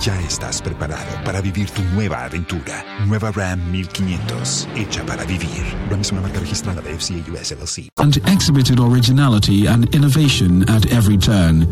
Ya 0.00 0.18
estás 0.20 0.60
preparado 0.60 1.06
para 1.24 1.40
vivir 1.40 1.70
tu 1.70 1.82
nueva 1.94 2.24
aventura. 2.24 2.84
Nueva 3.06 3.30
Ram 3.30 3.58
1500, 3.70 4.68
hecha 4.74 5.04
para 5.06 5.24
vivir. 5.24 5.62
Ram 5.90 6.00
es 6.00 6.10
una 6.10 6.22
marca 6.22 6.40
registrada 6.40 6.80
de 6.80 6.94
FCA 6.98 7.22
US 7.30 7.52
LLC. 7.52 7.88
and 7.98 8.16
exhibited 8.26 8.80
originality 8.80 9.66
and 9.66 9.94
innovation 9.94 10.62
at 10.68 10.86
every 10.92 11.16
turn. 11.16 11.62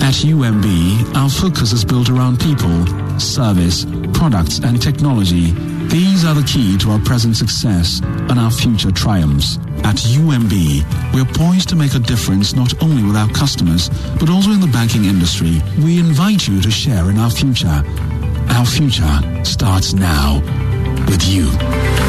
At 0.00 0.14
UMB, 0.24 1.16
our 1.16 1.28
focus 1.28 1.72
is 1.72 1.84
built 1.84 2.08
around 2.08 2.38
people, 2.40 2.86
service, 3.18 3.84
products, 4.14 4.60
and 4.60 4.80
technology. 4.80 5.52
These 5.88 6.24
are 6.24 6.34
the 6.34 6.44
key 6.44 6.78
to 6.78 6.92
our 6.92 7.00
present 7.00 7.36
success 7.36 8.00
and 8.30 8.38
our 8.38 8.50
future 8.50 8.90
triumphs. 8.92 9.58
At 9.86 9.94
UMB, 9.98 11.14
we 11.14 11.20
are 11.20 11.32
poised 11.32 11.68
to 11.68 11.76
make 11.76 11.94
a 11.94 12.00
difference 12.00 12.56
not 12.56 12.82
only 12.82 13.04
with 13.04 13.14
our 13.14 13.28
customers, 13.28 13.88
but 14.18 14.28
also 14.28 14.50
in 14.50 14.60
the 14.60 14.66
banking 14.66 15.04
industry. 15.04 15.62
We 15.78 16.00
invite 16.00 16.48
you 16.48 16.60
to 16.60 16.70
share 16.72 17.08
in 17.08 17.18
our 17.18 17.30
future. 17.30 17.84
Our 18.48 18.66
future 18.66 19.44
starts 19.44 19.92
now 19.94 20.40
with 21.06 21.22
you. 21.28 22.05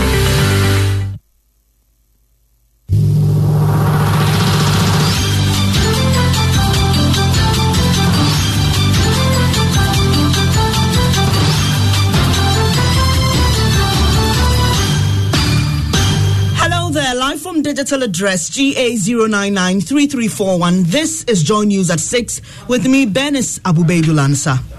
Digital 17.68 18.04
address 18.04 18.50
GA0993341. 18.52 20.86
This 20.86 21.26
is 21.26 21.44
Joy 21.44 21.64
News 21.64 21.92
at 21.92 22.00
6 22.00 22.42
with 22.70 22.88
me, 22.88 23.06
Benis 23.06 23.60
Abubeidulansa. 23.60 24.77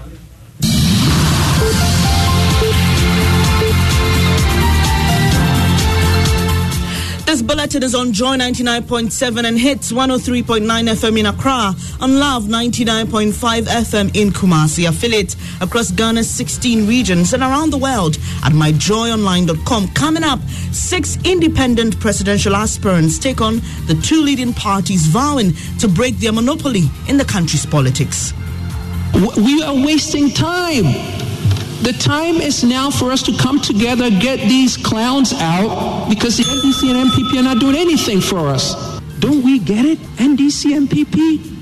This 7.69 7.75
bulletin 7.75 7.87
is 7.87 7.93
on 7.93 8.13
Joy 8.13 8.35
99.7 8.35 9.45
and 9.45 9.59
Hitz 9.59 9.91
103.9 9.91 10.63
FM 10.65 11.19
in 11.19 11.27
Accra, 11.27 11.75
on 12.01 12.19
Love 12.19 12.45
99.5 12.45 13.31
FM 13.65 14.15
in 14.15 14.31
Kumasi, 14.31 14.89
affiliate 14.89 15.35
across 15.61 15.91
Ghana's 15.91 16.27
16 16.27 16.87
regions 16.87 17.31
and 17.31 17.43
around 17.43 17.69
the 17.69 17.77
world 17.77 18.15
at 18.43 18.53
myjoyonline.com. 18.53 19.89
Coming 19.89 20.23
up, 20.23 20.39
six 20.71 21.19
independent 21.23 21.99
presidential 21.99 22.55
aspirants 22.55 23.19
take 23.19 23.39
on 23.39 23.57
the 23.85 23.99
two 24.03 24.23
leading 24.23 24.51
parties 24.51 25.05
vowing 25.05 25.53
to 25.77 25.87
break 25.87 26.17
their 26.17 26.33
monopoly 26.33 26.85
in 27.07 27.17
the 27.17 27.25
country's 27.25 27.67
politics. 27.67 28.33
We 29.13 29.61
are 29.61 29.75
wasting 29.75 30.31
time. 30.31 31.18
The 31.81 31.93
time 31.93 32.35
is 32.35 32.63
now 32.63 32.89
for 32.91 33.11
us 33.11 33.23
to 33.23 33.37
come 33.37 33.61
together, 33.61 34.09
get 34.09 34.39
these 34.39 34.75
clowns 34.75 35.31
out, 35.33 36.09
because 36.09 36.35
the 36.35 36.43
NDC 36.43 36.91
and 36.91 37.09
NPP 37.09 37.39
are 37.39 37.43
not 37.43 37.59
doing 37.59 37.77
anything 37.77 38.19
for 38.19 38.49
us. 38.49 38.99
Don't 39.19 39.43
we 39.43 39.59
get 39.59 39.85
it? 39.85 39.97
NDC, 40.17 40.87
NPP? 40.87 41.58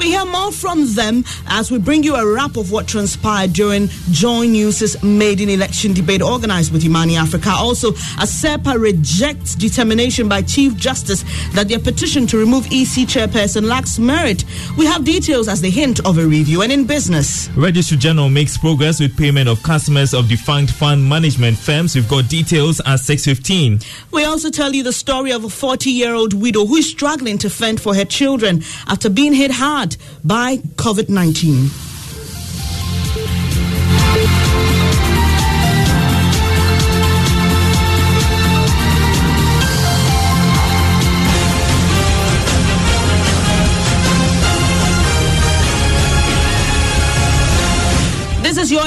We 0.00 0.12
hear 0.12 0.24
more 0.24 0.50
from 0.50 0.94
them 0.94 1.24
as 1.46 1.70
we 1.70 1.78
bring 1.78 2.02
you 2.02 2.14
a 2.16 2.26
wrap 2.26 2.56
of 2.56 2.72
what 2.72 2.88
transpired 2.88 3.52
during 3.52 3.88
Joy 4.10 4.46
News' 4.46 5.02
maiden 5.02 5.50
election 5.50 5.92
debate 5.92 6.22
organized 6.22 6.72
with 6.72 6.82
Imani 6.82 7.18
Africa. 7.18 7.50
Also, 7.50 7.90
ASEPA 8.16 8.80
rejects 8.80 9.54
determination 9.54 10.26
by 10.26 10.40
Chief 10.40 10.74
Justice 10.74 11.22
that 11.52 11.68
their 11.68 11.78
petition 11.78 12.26
to 12.28 12.38
remove 12.38 12.64
EC 12.68 13.06
chairperson 13.06 13.64
lacks 13.64 13.98
merit. 13.98 14.46
We 14.78 14.86
have 14.86 15.04
details 15.04 15.48
as 15.48 15.60
the 15.60 15.68
hint 15.68 16.00
of 16.06 16.16
a 16.16 16.26
review. 16.26 16.62
And 16.62 16.72
in 16.72 16.86
business, 16.86 17.50
Registry 17.50 17.98
General 17.98 18.30
makes 18.30 18.56
progress 18.56 19.00
with 19.00 19.18
payment 19.18 19.50
of 19.50 19.62
customers 19.62 20.14
of 20.14 20.30
defunct 20.30 20.72
fund 20.72 21.06
management 21.06 21.58
firms. 21.58 21.94
We've 21.94 22.08
got 22.08 22.26
details 22.30 22.80
at 22.80 23.00
6.15. 23.00 23.84
we 24.12 24.24
also 24.24 24.48
tell 24.48 24.72
you 24.72 24.82
the 24.82 24.94
story 24.94 25.30
of 25.32 25.44
a 25.44 25.50
40 25.50 25.90
year 25.90 26.14
old 26.14 26.32
widow 26.32 26.64
who 26.64 26.76
is 26.76 26.88
struggling 26.88 27.36
to 27.36 27.50
fend 27.50 27.82
for 27.82 27.94
her 27.94 28.06
children 28.06 28.62
after 28.86 29.10
being 29.10 29.34
hit 29.34 29.50
hard 29.50 29.89
by 30.24 30.56
COVID 30.76 31.08
19. 31.08 31.89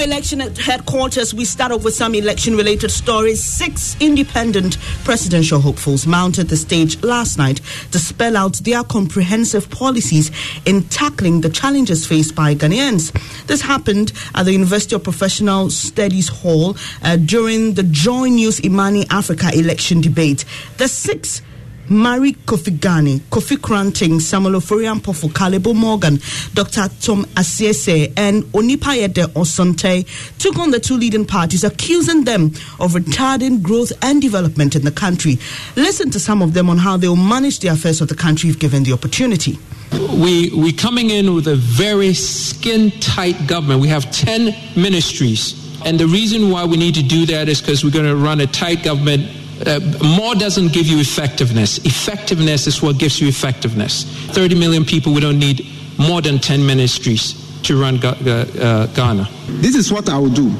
Election 0.03 0.41
at 0.41 0.57
headquarters. 0.57 1.33
We 1.33 1.45
start 1.45 1.71
off 1.71 1.83
with 1.85 1.95
some 1.95 2.13
election 2.13 2.57
related 2.57 2.91
stories. 2.91 3.41
Six 3.41 3.95
independent 4.01 4.77
presidential 5.05 5.61
hopefuls 5.61 6.05
mounted 6.05 6.49
the 6.49 6.57
stage 6.57 7.01
last 7.03 7.37
night 7.37 7.61
to 7.91 7.99
spell 7.99 8.35
out 8.35 8.55
their 8.57 8.83
comprehensive 8.83 9.69
policies 9.69 10.29
in 10.65 10.83
tackling 10.89 11.41
the 11.41 11.49
challenges 11.49 12.05
faced 12.05 12.35
by 12.35 12.53
Ghanaians. 12.53 13.11
This 13.47 13.61
happened 13.61 14.11
at 14.35 14.43
the 14.43 14.51
University 14.51 14.93
of 14.95 15.03
Professional 15.03 15.69
Studies 15.69 16.27
Hall 16.27 16.75
uh, 17.01 17.15
during 17.15 17.75
the 17.75 17.83
Joy 17.83 18.27
News 18.27 18.63
Imani 18.63 19.05
Africa 19.09 19.51
election 19.53 20.01
debate. 20.01 20.43
The 20.77 20.89
six 20.89 21.41
Marricke 21.89 22.37
Kofi 22.45 22.79
Gane, 22.79 23.19
Kofi 23.29 23.57
Koranteng, 23.57 24.21
Samuel 24.21 24.59
Oforian 24.59 24.99
Pofu, 24.99 25.29
Kalebo 25.29 25.75
Morgan, 25.75 26.17
Dr. 26.53 26.87
Tom 27.01 27.25
Asiese, 27.35 28.13
and 28.15 28.43
Onipayede 28.53 29.25
Osonte 29.33 30.05
took 30.37 30.57
on 30.57 30.71
the 30.71 30.79
two 30.79 30.95
leading 30.95 31.25
parties, 31.25 31.63
accusing 31.63 32.23
them 32.23 32.45
of 32.79 32.93
retarding 32.93 33.61
growth 33.61 33.91
and 34.01 34.21
development 34.21 34.75
in 34.75 34.83
the 34.83 34.91
country. 34.91 35.37
Listen 35.75 36.09
to 36.09 36.19
some 36.19 36.41
of 36.41 36.53
them 36.53 36.69
on 36.69 36.77
how 36.77 36.95
they 36.95 37.07
will 37.07 37.15
manage 37.15 37.59
the 37.59 37.67
affairs 37.67 37.99
of 38.01 38.07
the 38.07 38.15
country 38.15 38.49
if 38.49 38.59
given 38.59 38.83
the 38.83 38.93
opportunity. 38.93 39.57
We, 39.91 40.51
we're 40.55 40.73
coming 40.73 41.09
in 41.09 41.35
with 41.35 41.47
a 41.47 41.55
very 41.55 42.13
skin 42.13 42.91
tight 42.99 43.47
government. 43.47 43.81
We 43.81 43.89
have 43.89 44.09
10 44.11 44.55
ministries. 44.75 45.59
And 45.85 45.99
the 45.99 46.07
reason 46.07 46.49
why 46.49 46.63
we 46.63 46.77
need 46.77 46.95
to 46.95 47.03
do 47.03 47.25
that 47.25 47.49
is 47.49 47.59
because 47.59 47.83
we're 47.83 47.91
going 47.91 48.05
to 48.05 48.15
run 48.15 48.39
a 48.39 48.47
tight 48.47 48.83
government. 48.83 49.29
Uh, 49.65 49.79
more 50.17 50.35
doesn't 50.35 50.73
give 50.73 50.85
you 50.87 50.99
effectiveness. 50.99 51.77
Effectiveness 51.85 52.67
is 52.67 52.81
what 52.81 52.97
gives 52.97 53.21
you 53.21 53.27
effectiveness. 53.27 54.03
30 54.31 54.55
million 54.55 54.83
people, 54.83 55.13
we 55.13 55.21
don't 55.21 55.39
need 55.39 55.65
more 55.97 56.21
than 56.21 56.39
10 56.39 56.65
ministries 56.65 57.33
to 57.63 57.79
run 57.79 58.03
uh, 58.03 58.87
Ghana. 58.93 59.29
This 59.47 59.75
is 59.75 59.91
what 59.91 60.09
I 60.09 60.17
will 60.17 60.29
do. 60.29 60.51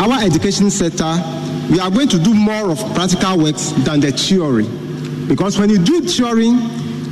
Our 0.00 0.20
education 0.22 0.70
sector, 0.70 1.14
we 1.70 1.78
are 1.78 1.90
going 1.90 2.08
to 2.08 2.18
do 2.18 2.34
more 2.34 2.70
of 2.70 2.78
practical 2.94 3.38
works 3.38 3.70
than 3.84 4.00
the 4.00 4.10
theory. 4.10 4.66
Because 5.28 5.58
when 5.58 5.70
you 5.70 5.78
do 5.78 6.00
theory, 6.02 6.50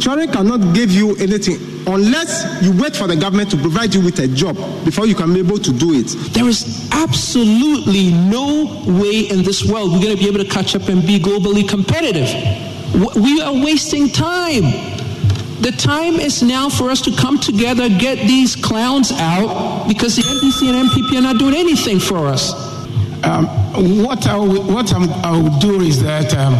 theory 0.00 0.26
cannot 0.26 0.74
give 0.74 0.90
you 0.90 1.14
anything 1.16 1.71
unless 1.86 2.62
you 2.62 2.72
wait 2.80 2.94
for 2.96 3.06
the 3.06 3.16
government 3.16 3.50
to 3.50 3.56
provide 3.56 3.94
you 3.94 4.00
with 4.00 4.18
a 4.20 4.28
job 4.28 4.56
before 4.84 5.06
you 5.06 5.14
can 5.14 5.32
be 5.32 5.40
able 5.40 5.58
to 5.58 5.72
do 5.72 5.92
it. 5.94 6.08
There 6.32 6.48
is 6.48 6.88
absolutely 6.92 8.10
no 8.12 8.84
way 8.86 9.28
in 9.30 9.42
this 9.42 9.64
world 9.64 9.92
we're 9.92 10.02
going 10.02 10.16
to 10.16 10.22
be 10.22 10.28
able 10.28 10.44
to 10.44 10.50
catch 10.50 10.74
up 10.74 10.88
and 10.88 11.02
be 11.06 11.18
globally 11.18 11.68
competitive. 11.68 12.28
We 13.16 13.40
are 13.40 13.52
wasting 13.52 14.08
time. 14.08 14.64
The 15.62 15.72
time 15.78 16.14
is 16.14 16.42
now 16.42 16.68
for 16.68 16.90
us 16.90 17.00
to 17.02 17.14
come 17.16 17.38
together, 17.38 17.88
get 17.88 18.18
these 18.26 18.56
clowns 18.56 19.12
out, 19.12 19.86
because 19.86 20.16
the 20.16 20.22
NDC 20.22 20.68
and 20.68 20.90
NPP 20.90 21.18
are 21.18 21.22
not 21.22 21.38
doing 21.38 21.54
anything 21.54 22.00
for 22.00 22.26
us. 22.26 22.52
Um, 23.24 23.46
what 24.02 24.26
I 24.26 24.36
will, 24.36 24.62
what 24.64 24.92
I'm, 24.92 25.08
I 25.24 25.30
will 25.30 25.56
do 25.60 25.80
is 25.80 26.02
that 26.02 26.34
um, 26.34 26.54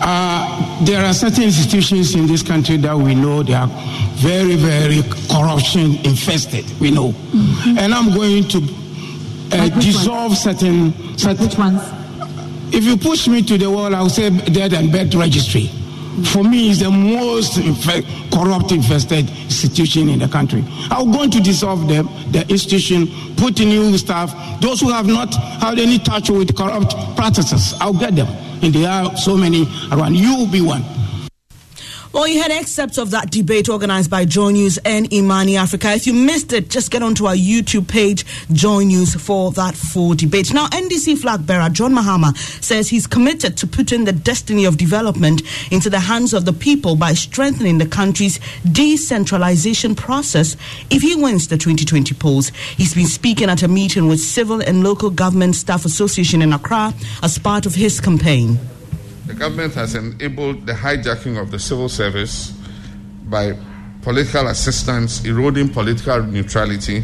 uh, 0.00 0.84
there 0.84 1.04
are 1.04 1.12
certain 1.14 1.44
institutions 1.44 2.14
in 2.14 2.26
this 2.26 2.42
country 2.42 2.76
that 2.78 2.96
we 2.96 3.14
know 3.14 3.42
they 3.42 3.54
are 3.54 3.68
very, 4.16 4.54
very 4.56 5.02
corruption 5.30 5.96
infested. 6.04 6.64
We 6.80 6.90
know, 6.90 7.14
and 7.78 7.92
I'm 7.94 8.14
going 8.14 8.44
to 8.48 8.58
uh, 9.52 9.68
dissolve 9.80 10.36
certain. 10.36 10.92
certain 11.18 11.46
Which 11.46 11.58
ones? 11.58 11.82
if 12.74 12.84
you 12.84 12.96
push 12.96 13.28
me 13.28 13.42
to 13.42 13.56
the 13.58 13.70
wall, 13.70 13.94
I 13.94 14.02
will 14.02 14.10
say 14.10 14.30
dead 14.30 14.72
and 14.72 14.90
bed 14.92 15.14
registry. 15.14 15.70
For 16.32 16.42
me, 16.42 16.70
it's 16.70 16.80
the 16.80 16.90
most 16.90 17.58
infe- 17.58 18.04
corrupt 18.32 18.72
infested 18.72 19.28
institution 19.28 20.08
in 20.08 20.18
the 20.18 20.28
country. 20.28 20.64
I'm 20.90 21.12
going 21.12 21.30
to 21.32 21.40
dissolve 21.40 21.88
them, 21.88 22.08
the 22.32 22.40
institution, 22.48 23.08
put 23.36 23.60
in 23.60 23.68
new 23.68 23.96
staff. 23.98 24.32
Those 24.62 24.80
who 24.80 24.88
have 24.90 25.06
not 25.06 25.34
had 25.34 25.78
any 25.78 25.98
touch 25.98 26.30
with 26.30 26.56
corrupt 26.56 26.94
practices, 27.16 27.74
I'll 27.80 27.92
get 27.92 28.16
them. 28.16 28.28
And 28.62 28.74
there 28.74 28.88
are 28.90 29.16
so 29.16 29.36
many 29.36 29.68
around. 29.92 30.16
You 30.16 30.36
will 30.36 30.46
be 30.46 30.60
one. 30.60 30.84
Well, 32.16 32.28
you 32.28 32.40
had 32.40 32.50
excerpts 32.50 32.96
of 32.96 33.10
that 33.10 33.30
debate 33.30 33.68
organized 33.68 34.10
by 34.10 34.24
Joy 34.24 34.52
News 34.52 34.78
and 34.86 35.12
Imani 35.12 35.58
Africa. 35.58 35.92
If 35.92 36.06
you 36.06 36.14
missed 36.14 36.50
it, 36.54 36.70
just 36.70 36.90
get 36.90 37.02
onto 37.02 37.26
our 37.26 37.34
YouTube 37.34 37.88
page, 37.88 38.24
Joy 38.50 38.84
News, 38.84 39.14
for 39.14 39.52
that 39.52 39.74
full 39.74 40.14
debate. 40.14 40.54
Now, 40.54 40.66
NDC 40.68 41.18
flag 41.18 41.46
bearer 41.46 41.68
John 41.68 41.94
Mahama 41.94 42.34
says 42.64 42.88
he's 42.88 43.06
committed 43.06 43.58
to 43.58 43.66
putting 43.66 44.06
the 44.06 44.14
destiny 44.14 44.64
of 44.64 44.78
development 44.78 45.42
into 45.70 45.90
the 45.90 46.00
hands 46.00 46.32
of 46.32 46.46
the 46.46 46.54
people 46.54 46.96
by 46.96 47.12
strengthening 47.12 47.76
the 47.76 47.86
country's 47.86 48.40
decentralization 48.72 49.94
process 49.94 50.56
if 50.88 51.02
he 51.02 51.14
wins 51.16 51.48
the 51.48 51.58
2020 51.58 52.14
polls. 52.14 52.48
He's 52.78 52.94
been 52.94 53.04
speaking 53.04 53.50
at 53.50 53.62
a 53.62 53.68
meeting 53.68 54.08
with 54.08 54.20
Civil 54.20 54.62
and 54.62 54.82
Local 54.82 55.10
Government 55.10 55.54
Staff 55.54 55.84
Association 55.84 56.40
in 56.40 56.54
Accra 56.54 56.94
as 57.22 57.38
part 57.38 57.66
of 57.66 57.74
his 57.74 58.00
campaign. 58.00 58.58
The 59.26 59.34
government 59.34 59.74
has 59.74 59.94
enabled 59.96 60.66
the 60.66 60.72
hijacking 60.72 61.40
of 61.40 61.50
the 61.50 61.58
civil 61.58 61.88
service 61.88 62.52
by 63.24 63.58
political 64.02 64.46
assistance, 64.46 65.24
eroding 65.24 65.68
political 65.68 66.22
neutrality 66.22 67.02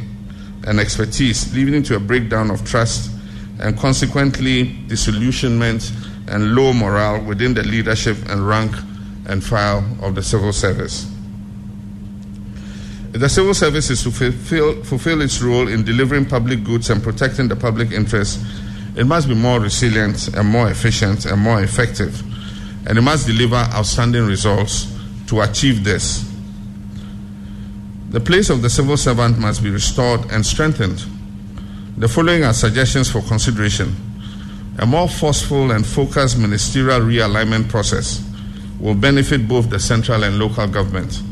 and 0.64 0.78
expertise, 0.78 1.52
leading 1.52 1.82
to 1.82 1.96
a 1.96 2.00
breakdown 2.00 2.50
of 2.50 2.64
trust 2.64 3.10
and 3.58 3.76
consequently 3.76 4.72
disillusionment 4.86 5.90
and 6.28 6.54
low 6.54 6.72
morale 6.72 7.20
within 7.24 7.54
the 7.54 7.64
leadership 7.64 8.16
and 8.28 8.46
rank 8.46 8.72
and 9.26 9.42
file 9.42 9.84
of 10.00 10.14
the 10.14 10.22
civil 10.22 10.52
service. 10.52 11.10
If 13.12 13.20
the 13.20 13.28
civil 13.28 13.52
service 13.52 13.90
is 13.90 14.02
to 14.04 14.12
fulfill, 14.12 14.84
fulfill 14.84 15.22
its 15.22 15.42
role 15.42 15.66
in 15.66 15.84
delivering 15.84 16.26
public 16.26 16.62
goods 16.62 16.88
and 16.88 17.02
protecting 17.02 17.48
the 17.48 17.56
public 17.56 17.90
interest, 17.90 18.38
it 18.94 19.06
must 19.06 19.28
be 19.28 19.34
more 19.34 19.58
resilient 19.58 20.28
and 20.28 20.46
more 20.46 20.70
efficient 20.70 21.24
and 21.24 21.40
more 21.40 21.62
effective. 21.62 22.22
And 22.86 22.98
it 22.98 23.02
must 23.02 23.26
deliver 23.26 23.56
outstanding 23.56 24.26
results 24.26 24.92
to 25.28 25.40
achieve 25.40 25.82
this. 25.82 26.28
The 28.10 28.20
place 28.20 28.50
of 28.50 28.60
the 28.60 28.68
civil 28.68 28.98
servant 28.98 29.38
must 29.38 29.62
be 29.62 29.70
restored 29.70 30.30
and 30.30 30.44
strengthened. 30.44 31.02
The 31.96 32.08
following 32.08 32.44
are 32.44 32.52
suggestions 32.52 33.10
for 33.10 33.22
consideration. 33.22 33.96
A 34.78 34.84
more 34.84 35.08
forceful 35.08 35.70
and 35.70 35.86
focused 35.86 36.38
ministerial 36.38 37.00
realignment 37.00 37.70
process 37.70 38.22
will 38.78 38.94
benefit 38.94 39.48
both 39.48 39.70
the 39.70 39.78
central 39.78 40.24
and 40.24 40.38
local 40.38 40.66
government. 40.66 41.22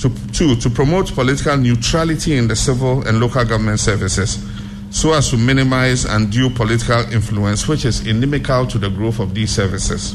To, 0.00 0.10
two, 0.32 0.56
to 0.56 0.68
promote 0.68 1.14
political 1.14 1.56
neutrality 1.56 2.36
in 2.36 2.48
the 2.48 2.56
civil 2.56 3.06
and 3.06 3.20
local 3.20 3.44
government 3.44 3.80
services 3.80 4.44
so 4.92 5.12
as 5.14 5.30
to 5.30 5.36
minimize 5.36 6.04
undue 6.04 6.50
political 6.50 7.00
influence, 7.12 7.66
which 7.66 7.84
is 7.84 8.06
inimical 8.06 8.66
to 8.66 8.78
the 8.78 8.90
growth 8.90 9.18
of 9.18 9.34
these 9.34 9.50
services. 9.50 10.14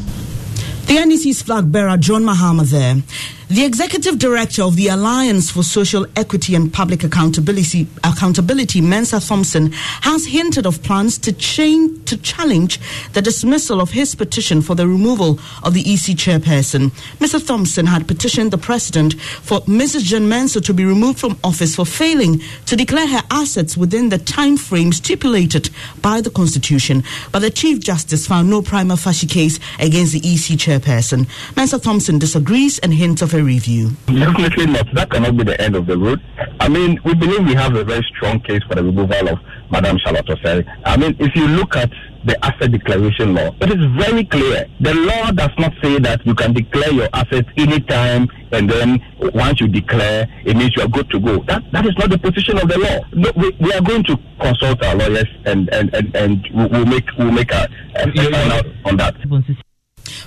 The 0.85 0.95
NDC's 0.95 1.41
flag 1.41 1.69
bearer, 1.71 1.97
John 1.97 2.23
Mahama, 2.23 2.63
there. 2.63 3.01
The 3.49 3.63
executive 3.63 4.19
director 4.19 4.61
of 4.63 4.75
the 4.75 4.89
Alliance 4.89 5.49
for 5.49 5.63
Social 5.63 6.05
Equity 6.17 6.53
and 6.53 6.71
Public 6.71 7.05
Accountability, 7.05 7.87
Accountability 8.03 8.81
Mensah 8.81 9.25
Thompson, 9.25 9.71
has 10.01 10.25
hinted 10.25 10.65
of 10.65 10.83
plans 10.83 11.17
to, 11.19 11.31
to 11.31 12.17
challenge 12.17 12.77
the 13.13 13.21
dismissal 13.21 13.79
of 13.79 13.91
his 13.91 14.15
petition 14.15 14.61
for 14.61 14.75
the 14.75 14.85
removal 14.85 15.39
of 15.63 15.73
the 15.73 15.79
EC 15.79 16.17
chairperson. 16.17 16.89
Mr. 17.19 17.45
Thompson 17.45 17.85
had 17.85 18.05
petitioned 18.05 18.51
the 18.51 18.57
president 18.57 19.13
for 19.13 19.61
Mrs. 19.61 20.03
Jean 20.03 20.27
Mensa 20.27 20.59
to 20.59 20.73
be 20.73 20.83
removed 20.83 21.17
from 21.17 21.39
office 21.41 21.73
for 21.77 21.85
failing 21.85 22.41
to 22.65 22.75
declare 22.75 23.07
her 23.07 23.23
assets 23.31 23.77
within 23.77 24.09
the 24.09 24.17
time 24.17 24.57
frame 24.57 24.91
stipulated 24.91 25.69
by 26.01 26.19
the 26.19 26.29
Constitution. 26.29 27.01
But 27.31 27.39
the 27.39 27.49
Chief 27.49 27.79
Justice 27.79 28.27
found 28.27 28.49
no 28.49 28.61
prima 28.61 28.97
facie 28.97 29.25
case 29.25 29.57
against 29.79 30.11
the 30.11 30.19
EC 30.19 30.59
chairperson. 30.59 31.27
Mensah 31.53 31.81
Thompson 31.81 32.19
disagrees 32.19 32.77
and 32.79 32.93
hints 32.93 33.21
of 33.21 33.36
a 33.37 33.43
review. 33.43 33.91
Definitely 34.07 34.65
not. 34.67 34.87
That 34.93 35.09
cannot 35.11 35.37
be 35.37 35.43
the 35.43 35.59
end 35.61 35.75
of 35.75 35.85
the 35.85 35.97
road. 35.97 36.21
I 36.59 36.67
mean, 36.67 36.99
we 37.05 37.13
believe 37.13 37.45
we 37.45 37.53
have 37.53 37.75
a 37.75 37.83
very 37.83 38.05
strong 38.15 38.39
case 38.41 38.61
for 38.67 38.75
the 38.75 38.83
removal 38.83 39.29
of 39.29 39.39
Madame 39.71 39.97
Charlotte 39.99 40.25
Osei. 40.25 40.65
I 40.85 40.97
mean, 40.97 41.15
if 41.19 41.35
you 41.35 41.47
look 41.47 41.75
at 41.75 41.91
the 42.25 42.43
asset 42.43 42.71
declaration 42.71 43.35
law, 43.35 43.55
it 43.61 43.69
is 43.69 43.85
very 43.97 44.25
clear. 44.25 44.65
The 44.81 44.93
law 44.93 45.31
does 45.31 45.51
not 45.57 45.71
say 45.81 45.99
that 45.99 46.25
you 46.25 46.33
can 46.35 46.53
declare 46.53 46.91
your 46.91 47.09
assets 47.13 47.47
anytime 47.57 48.27
and 48.51 48.69
then 48.69 48.99
once 49.33 49.59
you 49.61 49.67
declare, 49.67 50.27
it 50.45 50.55
means 50.55 50.75
you 50.75 50.83
are 50.83 50.87
good 50.87 51.09
to 51.11 51.19
go. 51.19 51.43
That 51.43 51.63
that 51.71 51.85
is 51.85 51.93
not 51.97 52.09
the 52.09 52.17
position 52.17 52.57
of 52.57 52.67
the 52.69 52.77
law. 52.79 52.99
No, 53.13 53.31
we, 53.35 53.55
we 53.59 53.73
are 53.73 53.81
going 53.81 54.03
to 54.05 54.17
consult 54.39 54.83
our 54.83 54.95
lawyers 54.95 55.27
and 55.45 55.69
and, 55.73 55.93
and, 55.93 56.15
and 56.15 56.47
we'll 56.53 56.85
make 56.85 57.05
we'll 57.17 57.31
make 57.31 57.51
a, 57.51 57.67
a 57.95 58.11
final 58.11 58.71
on 58.85 58.97
that. 58.97 59.15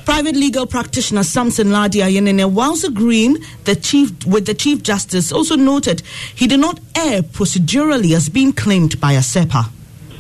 Private 0.04 0.37
legal 0.37 0.66
practitioner 0.66 1.22
Samson 1.22 1.70
Lardy 1.70 2.00
Anyenini, 2.00 2.50
whilst 2.50 2.84
agreeing 2.84 3.38
the 3.64 3.76
chief, 3.76 4.25
with 4.26 4.46
the 4.46 4.54
Chief 4.54 4.82
Justice, 4.82 5.32
also 5.32 5.56
noted 5.56 6.02
he 6.34 6.46
did 6.46 6.60
not 6.60 6.81
err 6.96 7.22
procedurally 7.22 8.14
as 8.14 8.28
being 8.28 8.52
claimed 8.52 9.00
by 9.00 9.14
ASEPA. 9.14 9.70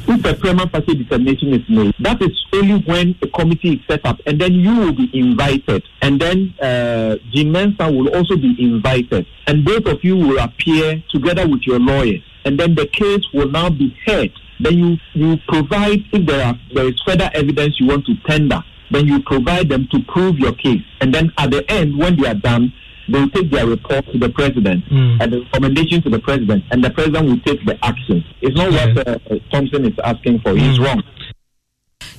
If 0.08 0.24
a 0.24 0.34
prima 0.34 0.66
facie 0.68 0.94
determination 0.94 1.54
is 1.54 1.68
made, 1.68 1.94
that 2.00 2.20
is 2.22 2.30
only 2.52 2.82
when 2.84 3.14
a 3.22 3.28
committee 3.28 3.74
is 3.74 3.80
set 3.86 4.04
up, 4.04 4.18
and 4.26 4.40
then 4.40 4.54
you 4.54 4.74
will 4.74 4.92
be 4.92 5.08
invited, 5.12 5.84
and 6.02 6.20
then 6.20 6.52
uh, 6.60 7.16
Jim 7.32 7.52
will 7.52 8.08
also 8.08 8.36
be 8.36 8.56
invited, 8.58 9.26
and 9.46 9.64
both 9.64 9.86
of 9.86 10.02
you 10.02 10.16
will 10.16 10.38
appear 10.38 11.02
together 11.10 11.46
with 11.46 11.62
your 11.66 11.78
lawyers, 11.78 12.22
and 12.44 12.58
then 12.58 12.74
the 12.74 12.86
case 12.86 13.24
will 13.32 13.50
now 13.50 13.70
be 13.70 13.96
heard. 14.06 14.32
Then 14.58 14.78
you 14.78 14.96
you 15.14 15.36
provide 15.48 16.04
if 16.12 16.26
there 16.26 16.44
are 16.44 16.58
there 16.74 16.88
is 16.88 17.00
further 17.06 17.30
evidence 17.32 17.78
you 17.78 17.86
want 17.86 18.04
to 18.06 18.14
tender 18.26 18.62
then 18.90 19.06
you 19.06 19.22
provide 19.22 19.68
them 19.68 19.88
to 19.92 20.00
prove 20.08 20.38
your 20.38 20.52
case. 20.54 20.82
And 21.00 21.14
then 21.14 21.32
at 21.38 21.50
the 21.50 21.68
end, 21.70 21.96
when 21.96 22.20
they 22.20 22.28
are 22.28 22.34
done, 22.34 22.72
they 23.08 23.18
will 23.20 23.30
take 23.30 23.50
their 23.50 23.66
report 23.66 24.04
to 24.12 24.18
the 24.18 24.28
president 24.28 24.84
mm. 24.86 25.20
and 25.20 25.32
the 25.32 25.40
recommendation 25.52 26.02
to 26.02 26.10
the 26.10 26.18
president, 26.20 26.64
and 26.70 26.84
the 26.84 26.90
president 26.90 27.26
will 27.26 27.40
take 27.40 27.64
the 27.66 27.78
action. 27.84 28.24
It's 28.40 28.56
not 28.56 28.72
yeah. 28.72 28.94
what 28.94 29.08
uh, 29.08 29.18
Thompson 29.50 29.84
is 29.86 29.98
asking 30.04 30.40
for. 30.40 30.52
Mm. 30.52 30.58
He's 30.58 30.78
wrong. 30.78 31.02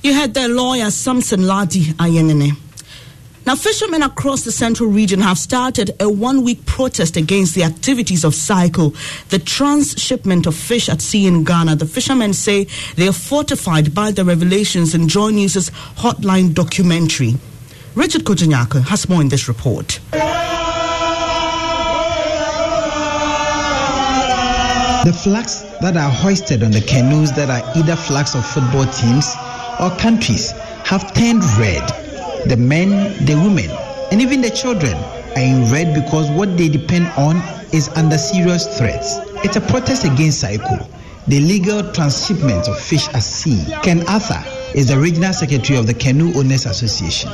You 0.02 0.14
had 0.14 0.34
the 0.34 0.48
lawyer 0.48 0.90
Samson 0.90 1.46
Lardy 1.46 1.84
Anyenini. 1.94 2.56
Now, 3.44 3.56
fishermen 3.56 4.02
across 4.02 4.42
the 4.42 4.52
central 4.52 4.88
region 4.88 5.20
have 5.20 5.36
started 5.36 5.90
a 5.98 6.08
one 6.08 6.44
week 6.44 6.64
protest 6.64 7.16
against 7.16 7.56
the 7.56 7.64
activities 7.64 8.22
of 8.24 8.34
CICO, 8.34 8.94
the 9.30 9.40
transshipment 9.40 10.46
of 10.46 10.54
fish 10.54 10.88
at 10.88 11.02
sea 11.02 11.26
in 11.26 11.42
Ghana. 11.42 11.76
The 11.76 11.86
fishermen 11.86 12.34
say 12.34 12.68
they 12.94 13.08
are 13.08 13.12
fortified 13.12 13.94
by 13.94 14.12
the 14.12 14.24
revelations 14.24 14.94
in 14.94 15.08
Joy 15.08 15.30
News' 15.30 15.70
Hotline 15.96 16.54
documentary. 16.54 17.34
Richard 17.96 18.22
Kojanyako 18.22 18.84
has 18.84 19.08
more 19.08 19.20
in 19.20 19.28
this 19.28 19.48
report. 19.48 19.98
The 25.04 25.12
flags 25.12 25.62
that 25.80 25.96
are 25.96 26.10
hoisted 26.10 26.62
on 26.62 26.70
the 26.70 26.80
canoes 26.80 27.32
that 27.32 27.50
are 27.50 27.76
either 27.76 27.96
flags 27.96 28.36
of 28.36 28.46
football 28.46 28.86
teams 28.86 29.34
or 29.80 29.90
countries 29.98 30.52
have 30.84 31.12
turned 31.12 31.42
red 31.58 32.01
the 32.46 32.56
men, 32.56 32.90
the 33.24 33.34
women, 33.34 33.70
and 34.10 34.20
even 34.20 34.40
the 34.40 34.50
children 34.50 34.94
are 34.94 35.42
in 35.42 35.70
red 35.70 35.94
because 35.94 36.30
what 36.30 36.56
they 36.58 36.68
depend 36.68 37.06
on 37.16 37.36
is 37.72 37.88
under 37.96 38.18
serious 38.18 38.78
threats. 38.78 39.18
It's 39.44 39.56
a 39.56 39.60
protest 39.60 40.04
against 40.04 40.40
CICO, 40.42 40.86
the 41.26 41.38
illegal 41.38 41.92
transshipment 41.92 42.68
of 42.68 42.78
fish 42.78 43.08
at 43.08 43.22
sea. 43.22 43.64
Ken 43.82 44.06
Arthur 44.08 44.42
is 44.74 44.88
the 44.88 44.98
regional 44.98 45.32
secretary 45.32 45.78
of 45.78 45.86
the 45.86 45.94
Canoe 45.94 46.32
Owners 46.34 46.66
Association. 46.66 47.30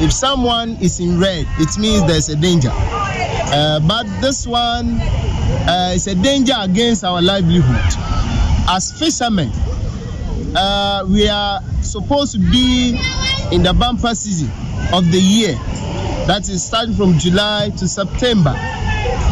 If 0.00 0.12
someone 0.12 0.76
is 0.80 1.00
in 1.00 1.18
red, 1.18 1.46
it 1.58 1.78
means 1.78 2.06
there's 2.06 2.28
a 2.28 2.36
danger. 2.36 2.70
Uh, 2.72 3.80
but 3.80 4.04
this 4.20 4.46
one 4.46 5.00
uh, 5.00 5.92
is 5.94 6.06
a 6.06 6.14
danger 6.14 6.54
against 6.58 7.04
our 7.04 7.22
livelihood. 7.22 7.80
As 8.68 8.92
fishermen, 8.92 9.50
uh, 10.54 11.04
we 11.08 11.28
are 11.28 11.60
supposed 11.82 12.32
to 12.32 12.38
be 12.38 12.98
in 13.52 13.62
the 13.62 13.72
bumper 13.72 14.14
season 14.14 14.50
of 14.92 15.10
the 15.10 15.18
year. 15.20 15.54
That 16.26 16.48
is 16.48 16.62
starting 16.62 16.94
from 16.94 17.18
July 17.18 17.70
to 17.78 17.88
September. 17.88 18.52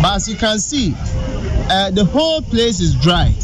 But 0.02 0.16
as 0.16 0.28
you 0.28 0.36
can 0.36 0.58
see, 0.58 0.94
uh, 0.96 1.90
the 1.90 2.04
whole 2.04 2.42
place 2.42 2.80
is 2.80 2.94
dry. 2.94 3.34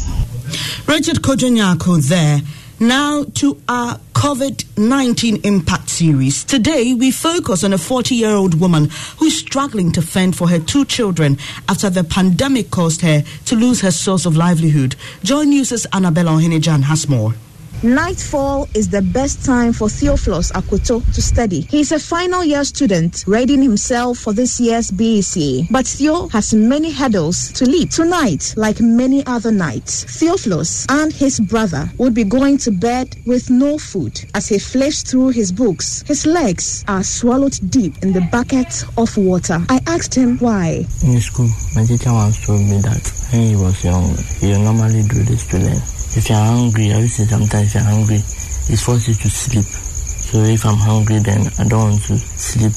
Richard 0.87 1.21
Kojonyako 1.21 2.07
there. 2.07 2.41
Now 2.79 3.23
to 3.35 3.61
our 3.69 3.97
COVID 4.13 4.77
19 4.77 5.41
impact 5.43 5.89
series. 5.89 6.43
Today, 6.43 6.93
we 6.93 7.11
focus 7.11 7.63
on 7.63 7.71
a 7.73 7.77
40 7.77 8.15
year 8.15 8.31
old 8.31 8.59
woman 8.59 8.89
who's 9.17 9.37
struggling 9.37 9.91
to 9.93 10.01
fend 10.01 10.35
for 10.35 10.49
her 10.49 10.59
two 10.59 10.83
children 10.85 11.37
after 11.69 11.89
the 11.89 12.03
pandemic 12.03 12.71
caused 12.71 13.01
her 13.01 13.23
to 13.45 13.55
lose 13.55 13.81
her 13.81 13.91
source 13.91 14.25
of 14.25 14.35
livelihood. 14.35 14.95
Joy 15.23 15.43
News' 15.43 15.85
Annabella 15.93 16.31
Ohinejan 16.31 16.83
has 16.83 17.07
more. 17.07 17.33
Nightfall 17.83 18.69
is 18.73 18.87
the 18.87 19.01
best 19.01 19.43
time 19.43 19.73
for 19.73 19.89
Theophilus 19.89 20.53
Akoto 20.53 21.03
to 21.13 21.21
study. 21.21 21.67
He's 21.69 21.91
a 21.91 21.99
final 21.99 22.41
year 22.41 22.63
student, 22.63 23.25
readying 23.27 23.61
himself 23.61 24.19
for 24.19 24.31
this 24.31 24.57
year's 24.57 24.89
BEC. 24.89 25.67
But 25.69 25.85
Theo 25.85 26.29
has 26.29 26.53
many 26.53 26.93
hurdles 26.93 27.51
to 27.51 27.65
leap. 27.65 27.89
Tonight, 27.89 28.53
like 28.55 28.79
many 28.79 29.25
other 29.25 29.51
nights, 29.51 30.05
Theophilus 30.05 30.85
and 30.87 31.11
his 31.11 31.41
brother 31.41 31.91
would 31.97 32.13
be 32.13 32.23
going 32.23 32.57
to 32.59 32.71
bed 32.71 33.17
with 33.25 33.49
no 33.49 33.77
food. 33.77 34.17
As 34.33 34.47
he 34.47 34.59
flips 34.59 35.03
through 35.03 35.31
his 35.31 35.51
books, 35.51 36.03
his 36.07 36.25
legs 36.25 36.85
are 36.87 37.03
swallowed 37.03 37.59
deep 37.69 38.01
in 38.01 38.13
the 38.13 38.25
bucket 38.31 38.85
of 38.97 39.17
water. 39.17 39.59
I 39.67 39.81
asked 39.87 40.15
him 40.15 40.37
why. 40.37 40.85
In 41.03 41.19
school, 41.19 41.49
my 41.75 41.83
teacher 41.83 42.13
once 42.13 42.45
told 42.45 42.61
me 42.61 42.79
that 42.79 43.27
when 43.33 43.41
he 43.49 43.55
was 43.57 43.83
young, 43.83 44.15
he 44.39 44.53
normally 44.63 45.03
do 45.03 45.21
this 45.23 45.45
to 45.47 45.57
learn. 45.57 46.02
If 46.15 46.29
you're 46.29 46.37
hungry, 46.37 46.93
I 46.93 46.99
used 46.99 47.17
to 47.17 47.25
sometimes 47.25 47.67
if 47.67 47.73
you're 47.73 47.83
hungry, 47.83 48.17
it 48.17 48.79
forces 48.79 49.07
you 49.07 49.15
to 49.15 49.29
sleep. 49.29 49.65
So 49.65 50.39
if 50.43 50.63
I'm 50.65 50.77
hungry, 50.77 51.19
then 51.19 51.41
I 51.57 51.67
don't 51.67 51.89
want 51.89 52.03
to 52.03 52.17
sleep. 52.17 52.71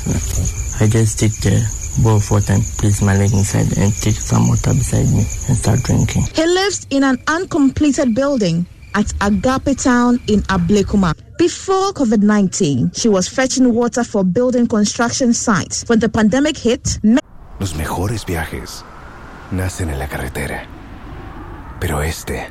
I 0.81 0.88
just 0.88 1.19
take 1.21 1.37
the 1.45 1.61
bowl 2.02 2.16
of 2.16 2.31
water 2.31 2.55
and 2.55 2.62
place 2.78 3.02
my 3.02 3.16
leg 3.16 3.33
inside 3.33 3.76
and 3.76 3.93
take 3.93 4.14
some 4.16 4.49
water 4.49 4.73
beside 4.73 5.07
me 5.12 5.25
and 5.49 5.57
start 5.57 5.83
drinking. 5.83 6.23
He 6.35 6.47
lives 6.47 6.87
in 6.88 7.05
an 7.05 7.19
uncompleted 7.28 8.14
building 8.14 8.66
at 8.95 9.12
Agape 9.21 9.76
Town 9.76 10.19
in 10.28 10.40
Ablekuma. 10.49 11.14
Before 11.37 11.93
COVID 11.93 12.23
19, 12.23 12.93
she 12.95 13.09
was 13.11 13.28
fetching 13.28 13.75
water 13.75 14.02
for 14.02 14.25
building 14.25 14.66
construction 14.66 15.35
sites. 15.35 15.85
When 15.87 15.99
the 15.99 16.09
pandemic 16.09 16.57
hit, 16.57 16.99
Los 17.61 17.75
mejores 17.75 18.25
viajes 18.25 18.83
nacen 19.50 19.90
en 19.90 19.99
la 19.99 20.09
carretera. 20.09 20.66
Pero 21.81 22.02
este 22.02 22.50